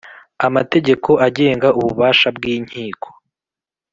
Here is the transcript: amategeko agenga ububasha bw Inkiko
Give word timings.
amategeko 0.47 1.09
agenga 1.27 1.67
ububasha 1.79 2.27
bw 2.35 2.43
Inkiko 2.53 3.07